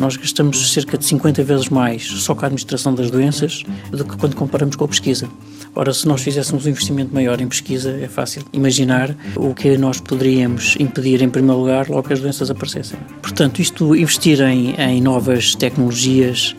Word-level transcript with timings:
Nós 0.00 0.16
gastamos 0.16 0.72
cerca 0.72 0.96
de 0.96 1.04
50 1.04 1.44
vezes 1.44 1.68
mais 1.68 2.06
só 2.06 2.34
com 2.34 2.40
a 2.40 2.46
administração 2.46 2.94
das 2.94 3.10
doenças 3.10 3.64
do 3.90 4.02
que 4.02 4.16
quando 4.16 4.34
comparamos 4.34 4.74
com 4.74 4.86
a 4.86 4.88
pesquisa. 4.88 5.28
Ora, 5.74 5.92
se 5.92 6.08
nós 6.08 6.22
fizéssemos 6.22 6.64
um 6.64 6.70
investimento 6.70 7.12
maior 7.12 7.38
em 7.38 7.46
pesquisa, 7.46 7.90
é 8.00 8.08
fácil 8.08 8.42
imaginar 8.50 9.14
o 9.36 9.52
que 9.52 9.76
nós 9.76 10.00
poderíamos 10.00 10.74
impedir, 10.80 11.20
em 11.20 11.28
primeiro 11.28 11.60
lugar, 11.60 11.86
logo 11.90 12.04
que 12.04 12.14
as 12.14 12.20
doenças 12.20 12.50
aparecessem. 12.50 12.98
Portanto, 13.20 13.60
isto, 13.60 13.94
investir 13.94 14.40
em, 14.40 14.74
em 14.80 15.02
novas 15.02 15.54
tecnologias 15.54 16.56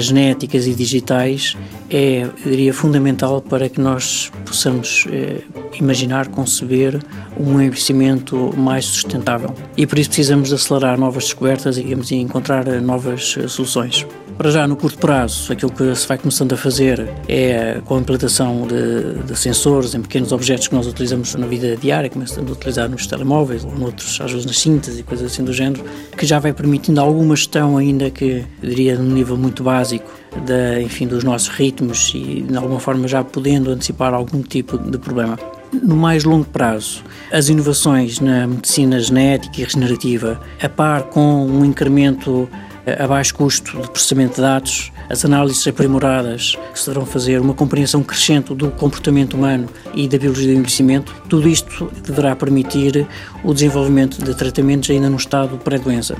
genéticas 0.00 0.66
e 0.66 0.74
digitais 0.74 1.56
é, 1.88 2.22
eu 2.22 2.32
diria, 2.44 2.72
fundamental 2.72 3.40
para 3.40 3.68
que 3.68 3.80
nós 3.80 4.30
possamos 4.44 5.06
uh, 5.06 5.42
imaginar, 5.78 6.28
conceber 6.28 7.00
um 7.38 7.60
investimento 7.60 8.52
mais 8.56 8.84
sustentável. 8.84 9.54
E 9.76 9.86
por 9.86 9.98
isso 9.98 10.10
precisamos 10.10 10.52
acelerar 10.52 10.98
novas 10.98 11.24
descobertas 11.24 11.78
e, 11.78 12.14
encontrar 12.14 12.64
novas 12.80 13.36
uh, 13.36 13.48
soluções. 13.48 14.06
Para 14.40 14.50
já, 14.50 14.66
no 14.66 14.74
curto 14.74 14.96
prazo, 14.96 15.52
aquilo 15.52 15.70
que 15.70 15.94
se 15.94 16.08
vai 16.08 16.16
começando 16.16 16.54
a 16.54 16.56
fazer 16.56 17.06
é 17.28 17.78
com 17.84 17.96
a 17.96 18.00
implantação 18.00 18.66
de, 18.66 19.22
de 19.22 19.38
sensores 19.38 19.94
em 19.94 20.00
pequenos 20.00 20.32
objetos 20.32 20.66
que 20.66 20.74
nós 20.74 20.86
utilizamos 20.86 21.34
na 21.34 21.46
vida 21.46 21.76
diária, 21.76 22.08
começando 22.08 22.48
a 22.48 22.52
utilizar 22.52 22.88
nos 22.88 23.06
telemóveis 23.06 23.66
ou 23.66 23.78
noutros, 23.78 24.18
às 24.18 24.32
vezes 24.32 24.46
nas 24.46 24.58
cintas 24.58 24.98
e 24.98 25.02
coisas 25.02 25.30
assim 25.30 25.44
do 25.44 25.52
género, 25.52 25.84
que 26.16 26.24
já 26.24 26.38
vai 26.38 26.54
permitindo 26.54 27.02
alguma 27.02 27.36
gestão 27.36 27.76
ainda 27.76 28.08
que, 28.08 28.42
eu 28.62 28.70
diria, 28.70 28.96
num 28.96 29.12
nível 29.12 29.36
muito 29.36 29.62
básico, 29.62 30.10
da, 30.46 30.80
enfim, 30.80 31.06
dos 31.06 31.22
nossos 31.22 31.48
ritmos 31.48 32.10
e, 32.14 32.40
de 32.40 32.56
alguma 32.56 32.80
forma, 32.80 33.06
já 33.06 33.22
podendo 33.22 33.70
antecipar 33.70 34.14
algum 34.14 34.40
tipo 34.40 34.78
de 34.78 34.96
problema. 34.96 35.38
No 35.70 35.96
mais 35.96 36.24
longo 36.24 36.46
prazo, 36.46 37.04
as 37.30 37.50
inovações 37.50 38.20
na 38.20 38.46
medicina 38.46 39.00
genética 39.00 39.60
e 39.60 39.64
regenerativa, 39.64 40.40
a 40.62 40.68
par 40.70 41.02
com 41.10 41.44
um 41.46 41.62
incremento 41.62 42.48
a 42.86 43.06
baixo 43.06 43.34
custo 43.34 43.80
de 43.80 43.90
processamento 43.90 44.36
de 44.36 44.40
dados, 44.40 44.92
as 45.08 45.24
análises 45.24 45.66
aprimoradas 45.66 46.56
que 46.72 46.78
se 46.78 46.86
deverão 46.86 47.06
fazer, 47.06 47.40
uma 47.40 47.54
compreensão 47.54 48.02
crescente 48.02 48.54
do 48.54 48.70
comportamento 48.70 49.34
humano 49.34 49.68
e 49.94 50.08
da 50.08 50.18
biologia 50.18 50.46
do 50.46 50.52
envelhecimento, 50.52 51.14
tudo 51.28 51.48
isto 51.48 51.90
deverá 52.04 52.34
permitir 52.34 53.06
o 53.44 53.52
desenvolvimento 53.52 54.22
de 54.22 54.34
tratamentos 54.34 54.88
ainda 54.90 55.10
num 55.10 55.16
estado 55.16 55.58
pré-doença. 55.58 56.16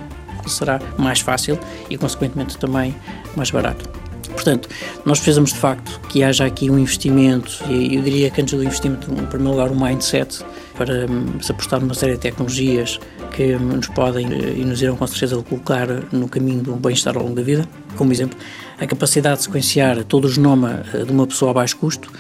Será 0.47 0.80
mais 0.98 1.20
fácil 1.20 1.58
e, 1.89 1.97
consequentemente, 1.97 2.58
também 2.58 2.95
mais 3.36 3.50
barato. 3.50 3.89
Portanto, 4.33 4.69
nós 5.05 5.19
precisamos 5.19 5.52
de 5.52 5.58
facto 5.58 6.00
que 6.08 6.22
haja 6.22 6.47
aqui 6.47 6.70
um 6.70 6.78
investimento, 6.78 7.62
e 7.69 7.97
eu 7.97 8.02
diria 8.02 8.30
que 8.30 8.41
antes 8.41 8.55
do 8.55 8.64
investimento, 8.64 9.11
em 9.12 9.27
primeiro 9.27 9.50
lugar, 9.50 9.70
um 9.70 9.78
mindset 9.78 10.42
para 10.77 11.06
hum, 11.11 11.41
se 11.41 11.52
apostar 11.52 11.80
numa 11.80 11.95
série 11.95 12.14
de 12.14 12.20
tecnologias 12.20 12.98
que 13.31 13.56
nos 13.56 13.86
podem 13.89 14.27
eh, 14.27 14.55
e 14.59 14.64
nos 14.64 14.83
irão 14.83 14.97
com 14.97 15.06
certeza 15.06 15.41
colocar 15.42 15.86
no 16.12 16.28
caminho 16.28 16.62
do 16.62 16.75
bem-estar 16.75 17.17
ao 17.17 17.23
longo 17.23 17.34
da 17.34 17.42
vida. 17.42 17.67
Como 17.97 18.12
exemplo, 18.12 18.39
a 18.78 18.86
capacidade 18.86 19.39
de 19.39 19.45
sequenciar 19.45 20.05
todo 20.05 20.27
o 20.27 20.28
genoma 20.28 20.83
eh, 20.92 21.05
de 21.05 21.12
uma 21.12 21.27
pessoa 21.27 21.53
a 21.53 21.55
baixo 21.55 21.77
custo. 21.77 22.11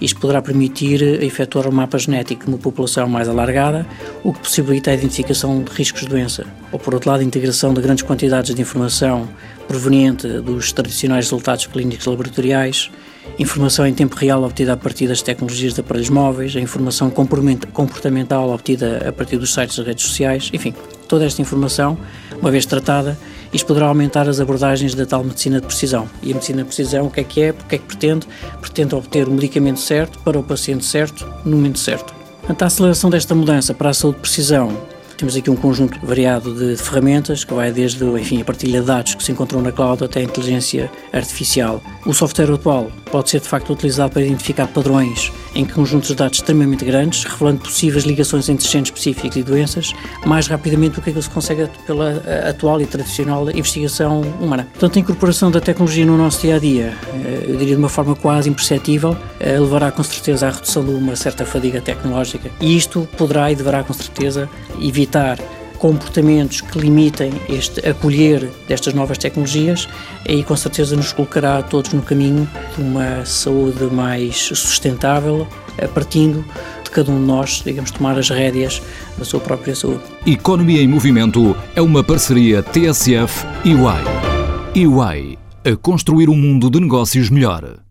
Isto 0.00 0.20
poderá 0.20 0.40
permitir 0.40 1.02
eh, 1.02 1.24
efetuar 1.24 1.66
um 1.66 1.72
mapa 1.72 1.98
genético 1.98 2.44
de 2.44 2.50
uma 2.50 2.58
população 2.58 3.08
mais 3.08 3.28
alargada, 3.28 3.86
o 4.22 4.32
que 4.32 4.40
possibilita 4.40 4.90
a 4.90 4.94
identificação 4.94 5.62
de 5.62 5.70
riscos 5.72 6.02
de 6.02 6.08
doença. 6.08 6.46
Ou, 6.70 6.78
por 6.78 6.94
outro 6.94 7.10
lado, 7.10 7.20
a 7.20 7.24
integração 7.24 7.74
de 7.74 7.80
grandes 7.80 8.04
quantidades 8.04 8.54
de 8.54 8.62
informação 8.62 9.28
proveniente 9.66 10.28
dos 10.28 10.72
tradicionais 10.72 11.26
resultados 11.26 11.66
clínicos 11.66 12.06
laboratoriais, 12.06 12.90
informação 13.38 13.86
em 13.86 13.94
tempo 13.94 14.16
real 14.16 14.42
obtida 14.42 14.72
a 14.72 14.76
partir 14.76 15.06
das 15.06 15.22
tecnologias 15.22 15.74
de 15.74 15.80
aparelhos 15.80 16.10
móveis, 16.10 16.56
a 16.56 16.60
informação 16.60 17.10
comportamental 17.10 18.50
obtida 18.50 19.04
a 19.08 19.12
partir 19.12 19.36
dos 19.36 19.54
sites 19.54 19.76
das 19.76 19.86
redes 19.86 20.04
sociais, 20.04 20.50
enfim, 20.52 20.74
toda 21.06 21.24
esta 21.24 21.40
informação, 21.40 21.96
uma 22.40 22.50
vez 22.50 22.66
tratada, 22.66 23.18
isto 23.52 23.66
poderá 23.66 23.86
aumentar 23.86 24.28
as 24.28 24.40
abordagens 24.40 24.94
da 24.94 25.06
tal 25.06 25.24
medicina 25.24 25.60
de 25.60 25.66
precisão. 25.66 26.08
E 26.22 26.32
a 26.32 26.34
medicina 26.34 26.62
de 26.62 26.66
precisão, 26.66 27.06
o 27.06 27.10
que 27.10 27.20
é 27.20 27.24
que 27.24 27.42
é? 27.42 27.52
Porque 27.52 27.76
é 27.76 27.78
que 27.78 27.84
pretende? 27.84 28.26
Pretende 28.60 28.94
obter 28.94 29.26
o 29.26 29.30
medicamento 29.30 29.80
certo 29.80 30.18
para 30.18 30.38
o 30.38 30.42
paciente 30.42 30.84
certo, 30.84 31.26
no 31.44 31.56
momento 31.56 31.78
certo. 31.78 32.14
Portanto, 32.40 32.62
a 32.62 32.66
aceleração 32.66 33.10
desta 33.10 33.34
mudança 33.34 33.72
para 33.72 33.90
a 33.90 33.94
saúde 33.94 34.16
de 34.16 34.22
precisão 34.22 34.76
temos 35.18 35.34
aqui 35.34 35.50
um 35.50 35.56
conjunto 35.56 35.98
variado 36.00 36.54
de 36.54 36.76
ferramentas 36.80 37.42
que 37.42 37.52
vai 37.52 37.72
desde 37.72 38.04
enfim, 38.04 38.40
a 38.40 38.44
partilha 38.44 38.80
de 38.80 38.86
dados 38.86 39.16
que 39.16 39.24
se 39.24 39.32
encontram 39.32 39.60
na 39.60 39.72
cloud 39.72 40.04
até 40.04 40.20
a 40.20 40.22
inteligência 40.22 40.88
artificial. 41.12 41.82
O 42.06 42.14
software 42.14 42.52
atual 42.52 42.88
pode 43.10 43.30
ser 43.30 43.40
de 43.40 43.48
facto 43.48 43.72
utilizado 43.72 44.12
para 44.12 44.22
identificar 44.22 44.66
padrões 44.68 45.32
em 45.54 45.64
conjuntos 45.64 46.08
de 46.08 46.14
dados 46.14 46.38
extremamente 46.38 46.84
grandes, 46.84 47.24
revelando 47.24 47.60
possíveis 47.60 48.04
ligações 48.04 48.48
entre 48.48 48.68
genes 48.68 48.88
específicos 48.88 49.36
e 49.36 49.42
doenças, 49.42 49.92
mais 50.24 50.46
rapidamente 50.46 50.96
do 50.96 51.02
que 51.02 51.10
aquilo 51.10 51.22
se 51.22 51.30
consegue 51.30 51.68
pela 51.86 52.22
atual 52.48 52.80
e 52.80 52.86
tradicional 52.86 53.48
investigação 53.50 54.20
humana. 54.40 54.68
Portanto, 54.72 54.96
a 54.96 55.00
incorporação 55.00 55.50
da 55.50 55.60
tecnologia 55.60 56.04
no 56.04 56.16
nosso 56.16 56.42
dia 56.42 56.56
a 56.56 56.58
dia, 56.58 56.94
eh, 57.14 57.46
eu 57.48 57.56
diria 57.56 57.74
de 57.74 57.80
uma 57.80 57.88
forma 57.88 58.14
quase 58.14 58.48
imperceptível, 58.48 59.16
eh, 59.40 59.58
levará 59.58 59.90
com 59.90 60.02
certeza 60.02 60.48
à 60.48 60.50
redução 60.50 60.84
de 60.84 60.90
uma 60.90 61.16
certa 61.16 61.44
fadiga 61.44 61.80
tecnológica 61.80 62.50
e 62.60 62.76
isto 62.76 63.08
poderá 63.16 63.50
e 63.50 63.56
deverá 63.56 63.82
com 63.82 63.92
certeza 63.92 64.48
evitar 64.80 65.38
comportamentos 65.78 66.60
que 66.60 66.78
limitem 66.78 67.32
este 67.48 67.86
acolher 67.88 68.50
destas 68.66 68.94
novas 68.94 69.18
tecnologias 69.18 69.88
e 70.26 70.42
com 70.42 70.56
certeza 70.56 70.96
nos 70.96 71.12
colocará 71.12 71.62
todos 71.62 71.92
no 71.92 72.02
caminho 72.02 72.48
de 72.76 72.82
uma 72.82 73.24
saúde 73.24 73.84
mais 73.84 74.36
sustentável, 74.36 75.46
partindo 75.94 76.44
de 76.84 76.90
cada 76.90 77.10
um 77.10 77.20
de 77.20 77.26
nós, 77.26 77.62
digamos, 77.64 77.90
tomar 77.90 78.18
as 78.18 78.28
rédeas 78.28 78.82
da 79.16 79.24
sua 79.24 79.40
própria 79.40 79.74
saúde. 79.74 80.02
Economia 80.26 80.82
em 80.82 80.88
Movimento 80.88 81.56
é 81.74 81.82
uma 81.82 82.02
parceria 82.02 82.62
TSF 82.62 83.46
e 83.64 83.74
UI. 83.74 84.86
UI 84.86 85.38
a 85.64 85.76
construir 85.76 86.28
um 86.28 86.36
mundo 86.36 86.70
de 86.70 86.80
negócios 86.80 87.30
melhor. 87.30 87.87